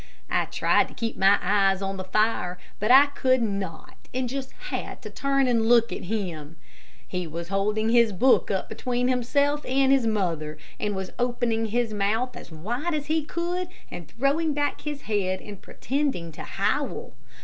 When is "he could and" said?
13.13-14.07